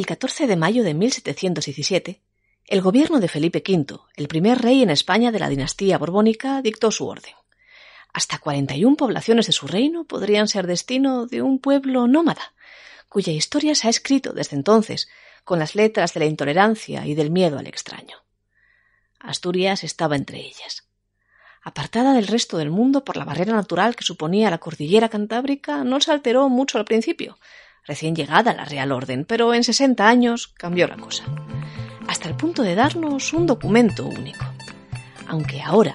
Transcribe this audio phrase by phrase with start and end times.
[0.00, 2.22] El 14 de mayo de 1717,
[2.64, 6.90] el gobierno de Felipe V, el primer rey en España de la dinastía borbónica, dictó
[6.90, 7.34] su orden.
[8.10, 12.54] Hasta 41 poblaciones de su reino podrían ser destino de un pueblo nómada,
[13.10, 15.10] cuya historia se ha escrito desde entonces
[15.44, 18.16] con las letras de la intolerancia y del miedo al extraño.
[19.18, 20.88] Asturias estaba entre ellas.
[21.60, 26.00] Apartada del resto del mundo por la barrera natural que suponía la cordillera cantábrica, no
[26.00, 27.38] se alteró mucho al principio,
[27.86, 31.24] recién llegada a la Real Orden, pero en sesenta años cambió la cosa,
[32.06, 34.44] hasta el punto de darnos un documento único.
[35.26, 35.94] Aunque ahora,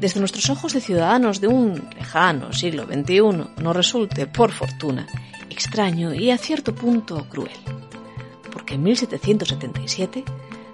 [0.00, 5.06] desde nuestros ojos de ciudadanos de un lejano siglo XXI, nos resulte, por fortuna,
[5.50, 7.52] extraño y a cierto punto cruel,
[8.50, 10.24] porque en 1777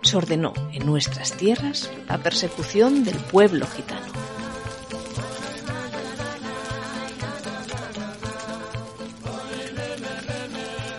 [0.01, 4.07] se ordenó en nuestras tierras la persecución del pueblo gitano.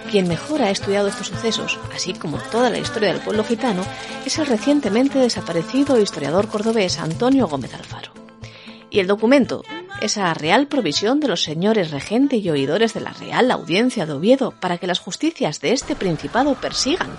[0.09, 3.83] Quien mejor ha estudiado estos sucesos, así como toda la historia del pueblo gitano,
[4.25, 8.11] es el recientemente desaparecido historiador cordobés Antonio Gómez Alfaro.
[8.89, 9.63] Y el documento,
[10.01, 14.49] esa real provisión de los señores regente y oidores de la Real Audiencia de Oviedo
[14.59, 17.11] para que las justicias de este principado persigan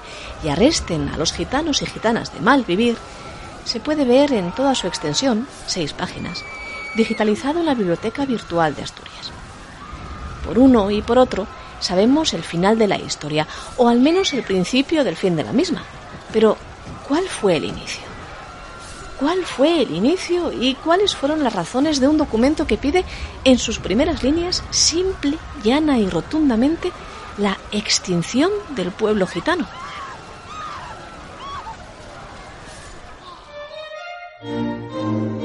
[0.42, 2.97] y arresten a los gitanos y gitanas de mal vivir,
[3.64, 6.44] se puede ver en toda su extensión, seis páginas,
[6.97, 9.30] digitalizado en la Biblioteca Virtual de Asturias.
[10.44, 11.47] Por uno y por otro,
[11.81, 15.53] sabemos el final de la historia, o al menos el principio del fin de la
[15.53, 15.83] misma.
[16.33, 16.56] Pero,
[17.09, 18.11] ¿cuál fue el inicio?
[19.20, 23.05] cuál fue el inicio y cuáles fueron las razones de un documento que pide
[23.45, 26.91] en sus primeras líneas simple, llana y rotundamente
[27.37, 29.69] la extinción del pueblo gitano.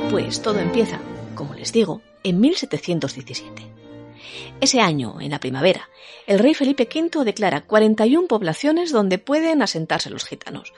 [0.10, 1.00] Pues todo empieza,
[1.36, 3.75] como les digo, en 1717.
[4.62, 5.90] Ese año, en la primavera,
[6.28, 10.74] el rey Felipe V declara 41 poblaciones donde pueden asentarse los gitanos,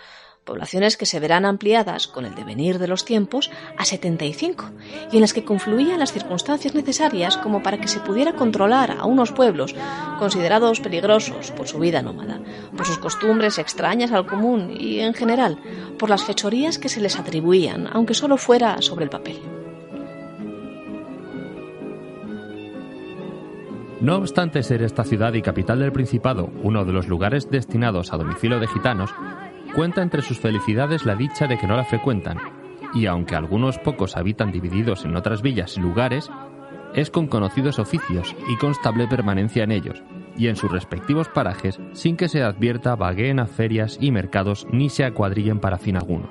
[0.48, 4.72] poblaciones que se verán ampliadas con el devenir de los tiempos a 75
[5.12, 9.06] y en las que confluían las circunstancias necesarias como para que se pudiera controlar a
[9.06, 9.76] unos pueblos
[10.18, 12.42] considerados peligrosos por su vida nómada,
[12.76, 15.60] por sus costumbres extrañas al común y, en general,
[16.00, 19.57] por las fechorías que se les atribuían, aunque solo fuera sobre el papel.
[24.02, 28.18] No obstante ser esta ciudad y capital del Principado uno de los lugares destinados a
[28.18, 29.14] domicilio de gitanos,
[29.76, 32.40] Cuenta entre sus felicidades la dicha de que no la frecuentan,
[32.94, 36.30] y aunque algunos pocos habitan divididos en otras villas y lugares,
[36.96, 40.02] es con conocidos oficios y constable permanencia en ellos,
[40.38, 44.90] y en sus respectivos parajes sin que se advierta vagueen a ferias y mercados ni
[44.90, 46.30] se acuadrillen para fin alguno.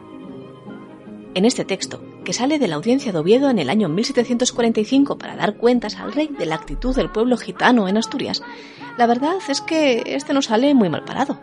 [1.34, 5.37] En este texto, que sale de la audiencia de Oviedo en el año 1745 para
[5.37, 8.42] dar cuentas al rey de la actitud del pueblo gitano en Asturias,
[8.98, 11.38] la verdad es que este no sale muy mal parado.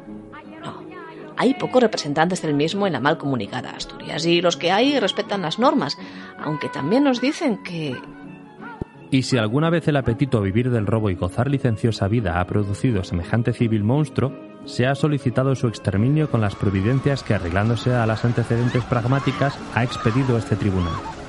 [1.38, 5.42] Hay pocos representantes del mismo en la mal comunicada Asturias y los que hay respetan
[5.42, 5.98] las normas,
[6.38, 7.98] aunque también nos dicen que...
[9.14, 12.48] Y si alguna vez el apetito a vivir del robo y gozar licenciosa vida ha
[12.48, 14.34] producido semejante civil monstruo,
[14.66, 19.84] se ha solicitado su exterminio con las providencias que, arreglándose a las antecedentes pragmáticas, ha
[19.84, 21.23] expedido este tribunal.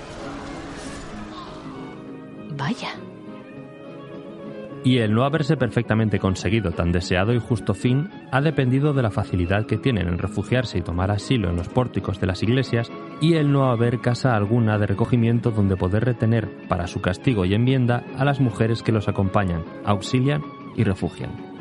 [4.85, 9.11] Y el no haberse perfectamente conseguido tan deseado y justo fin ha dependido de la
[9.11, 13.35] facilidad que tienen en refugiarse y tomar asilo en los pórticos de las iglesias y
[13.35, 18.05] el no haber casa alguna de recogimiento donde poder retener para su castigo y enmienda
[18.19, 20.43] a las mujeres que los acompañan, auxilian
[20.77, 21.55] y refugian.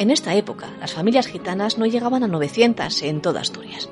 [0.00, 3.88] En esta época, las familias gitanas no llegaban a 900 en toda Asturias,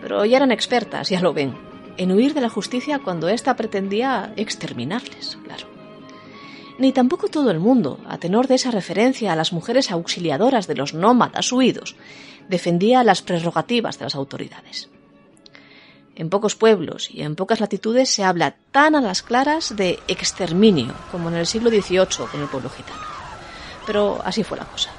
[0.00, 1.54] pero ya eran expertas, ya lo ven,
[1.98, 5.69] en huir de la justicia cuando ésta pretendía exterminarles, claro
[6.80, 10.74] ni tampoco todo el mundo, a tenor de esa referencia a las mujeres auxiliadoras de
[10.74, 11.94] los nómadas huidos,
[12.48, 14.88] defendía las prerrogativas de las autoridades.
[16.16, 20.94] En pocos pueblos y en pocas latitudes se habla tan a las claras de exterminio
[21.12, 23.00] como en el siglo XVIII con el pueblo gitano.
[23.86, 24.90] Pero así fue la cosa.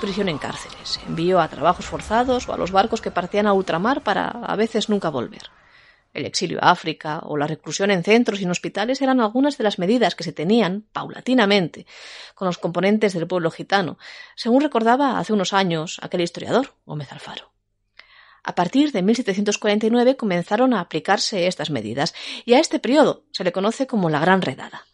[0.00, 4.02] Prisión en cárceles, envío a trabajos forzados o a los barcos que partían a ultramar
[4.02, 5.50] para a veces nunca volver.
[6.12, 9.64] El exilio a África o la reclusión en centros y en hospitales eran algunas de
[9.64, 11.86] las medidas que se tenían, paulatinamente,
[12.34, 13.96] con los componentes del pueblo gitano,
[14.34, 17.52] según recordaba hace unos años aquel historiador, Gómez Alfaro.
[18.42, 22.14] A partir de 1749 comenzaron a aplicarse estas medidas,
[22.44, 24.86] y a este periodo se le conoce como la Gran Redada.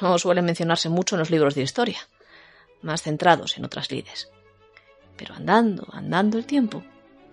[0.00, 2.08] No suele mencionarse mucho en los libros de historia,
[2.82, 4.28] más centrados en otras lides.
[5.16, 6.84] Pero andando, andando el tiempo,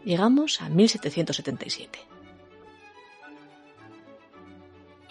[0.04, 2.15] llegamos a 1777.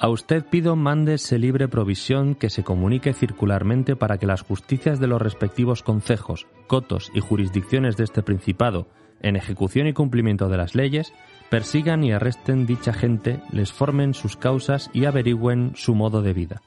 [0.04, 5.06] A usted pido mándese libre provisión que se comunique circularmente para que las justicias de
[5.06, 8.86] los respectivos concejos, cotos y jurisdicciones de este Principado,
[9.22, 11.14] en ejecución y cumplimiento de las leyes,
[11.48, 16.60] persigan y arresten dicha gente, les formen sus causas y averigüen su modo de vida.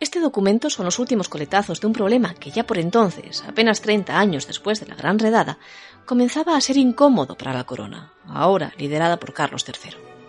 [0.00, 4.18] Este documento son los últimos coletazos de un problema que ya por entonces, apenas 30
[4.18, 5.58] años después de la Gran Redada,
[6.04, 10.21] comenzaba a ser incómodo para la corona, ahora liderada por Carlos III.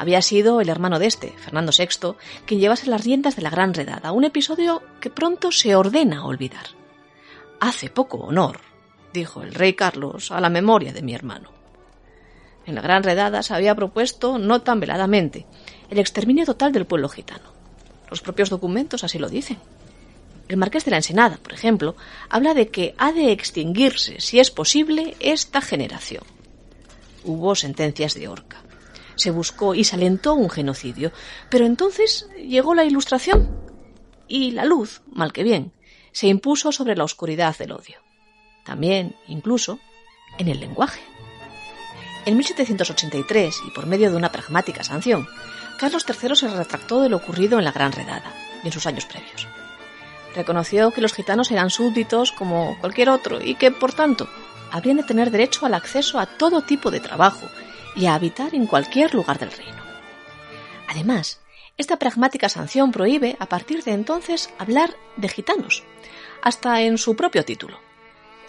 [0.00, 2.16] Había sido el hermano de este, Fernando VI,
[2.46, 6.68] quien llevase las riendas de la Gran Redada, un episodio que pronto se ordena olvidar.
[7.60, 8.60] Hace poco honor,
[9.12, 11.50] dijo el rey Carlos, a la memoria de mi hermano.
[12.64, 15.44] En la Gran Redada se había propuesto, no tan veladamente,
[15.90, 17.52] el exterminio total del pueblo gitano.
[18.08, 19.58] Los propios documentos así lo dicen.
[20.48, 21.94] El marqués de la Ensenada, por ejemplo,
[22.30, 26.24] habla de que ha de extinguirse, si es posible, esta generación.
[27.22, 28.62] Hubo sentencias de horca.
[29.20, 31.12] Se buscó y se alentó un genocidio,
[31.50, 33.54] pero entonces llegó la Ilustración
[34.26, 35.74] y la luz, mal que bien,
[36.10, 37.98] se impuso sobre la oscuridad del odio.
[38.64, 39.78] También, incluso,
[40.38, 41.02] en el lenguaje.
[42.24, 45.28] En 1783, y por medio de una pragmática sanción,
[45.78, 48.32] Carlos III se retractó de lo ocurrido en la Gran Redada
[48.64, 49.46] y en sus años previos.
[50.34, 54.30] Reconoció que los gitanos eran súbditos como cualquier otro y que, por tanto,
[54.70, 57.46] habrían de tener derecho al acceso a todo tipo de trabajo
[57.96, 59.82] y a habitar en cualquier lugar del reino.
[60.88, 61.40] Además,
[61.76, 65.82] esta pragmática sanción prohíbe a partir de entonces hablar de gitanos,
[66.42, 67.78] hasta en su propio título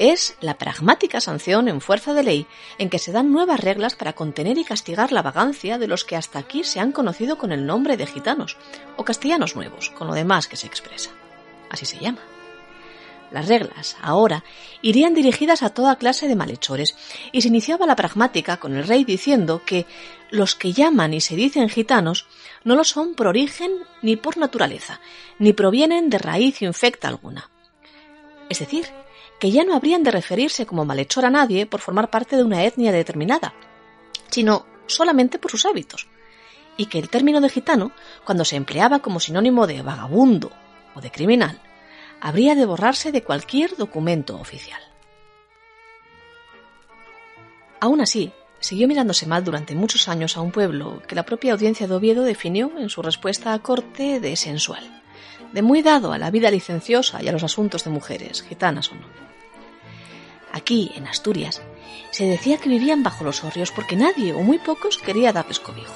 [0.01, 2.47] es la pragmática sanción en fuerza de ley
[2.79, 6.15] en que se dan nuevas reglas para contener y castigar la vagancia de los que
[6.15, 8.57] hasta aquí se han conocido con el nombre de gitanos
[8.97, 11.11] o castellanos nuevos, con lo demás que se expresa.
[11.69, 12.21] Así se llama.
[13.31, 14.43] Las reglas, ahora,
[14.81, 16.97] irían dirigidas a toda clase de malhechores,
[17.31, 19.85] y se iniciaba la pragmática con el rey diciendo que
[20.31, 22.27] los que llaman y se dicen gitanos
[22.65, 24.99] no lo son por origen ni por naturaleza,
[25.39, 27.49] ni provienen de raíz infecta alguna.
[28.49, 28.87] Es decir,
[29.39, 32.65] que ya no habrían de referirse como malhechor a nadie por formar parte de una
[32.65, 33.53] etnia determinada,
[34.29, 36.07] sino solamente por sus hábitos,
[36.75, 37.93] y que el término de gitano,
[38.25, 40.51] cuando se empleaba como sinónimo de vagabundo
[40.95, 41.61] o de criminal,
[42.21, 44.81] habría de borrarse de cualquier documento oficial.
[47.79, 51.87] Aún así, siguió mirándose mal durante muchos años a un pueblo que la propia audiencia
[51.87, 55.01] de Oviedo definió en su respuesta a corte de sensual,
[55.51, 58.95] de muy dado a la vida licenciosa y a los asuntos de mujeres, gitanas o
[58.95, 59.07] no.
[60.53, 61.63] Aquí, en Asturias,
[62.11, 65.93] se decía que vivían bajo los horrios porque nadie o muy pocos quería darles cobijo.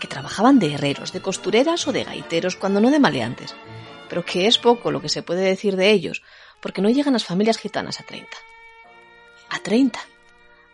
[0.00, 3.54] Que trabajaban de herreros, de costureras o de gaiteros, cuando no de maleantes,
[4.08, 6.22] pero que es poco lo que se puede decir de ellos,
[6.60, 8.28] porque no llegan las familias gitanas a 30.
[9.50, 10.00] A 30,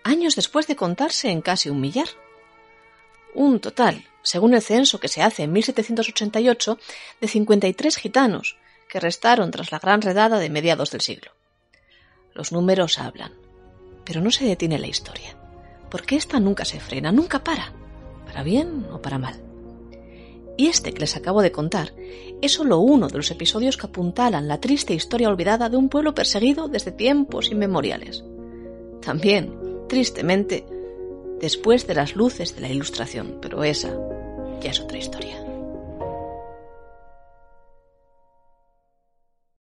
[0.03, 2.09] años después de contarse en casi un millar.
[3.35, 6.79] Un total, según el censo que se hace en 1788,
[7.21, 8.57] de 53 gitanos,
[8.89, 11.33] que restaron tras la gran redada de mediados del siglo.
[12.33, 13.35] Los números hablan,
[14.05, 15.37] pero no se detiene la historia,
[15.91, 17.73] porque esta nunca se frena, nunca para,
[18.27, 19.54] para bien o para mal.
[20.57, 21.93] Y este que les acabo de contar
[22.41, 26.15] es solo uno de los episodios que apuntalan la triste historia olvidada de un pueblo
[26.15, 28.25] perseguido desde tiempos inmemoriales.
[29.01, 29.53] También,
[29.89, 30.65] tristemente,
[31.41, 33.97] después de las luces de la Ilustración, pero esa
[34.61, 35.44] ya es otra historia.